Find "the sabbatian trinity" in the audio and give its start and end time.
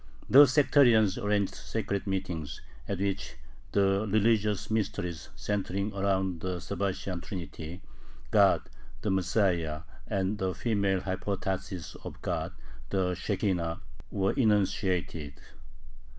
6.41-7.83